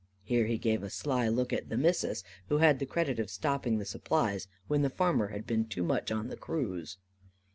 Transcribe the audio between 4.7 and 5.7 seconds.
the farmer had been